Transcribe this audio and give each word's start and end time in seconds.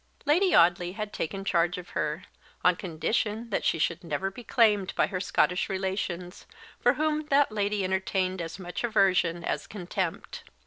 Lady 0.25 0.55
Audley 0.55 0.93
had 0.93 1.13
taken 1.13 1.45
charge 1.45 1.77
of 1.77 1.89
her, 1.89 2.23
on 2.63 2.75
condition 2.75 3.51
that 3.51 3.63
she 3.63 3.77
should 3.77 4.03
never 4.03 4.31
be 4.31 4.43
claimed 4.43 4.95
by 4.95 5.05
her 5.05 5.19
Scottish 5.19 5.69
relations, 5.69 6.47
for 6.79 6.95
whom 6.95 7.27
that 7.27 7.51
lady 7.51 7.83
entertained 7.83 8.41
as 8.41 8.57
much 8.57 8.83
aversion 8.83 9.43
as 9.43 9.67
contempt. 9.67 10.43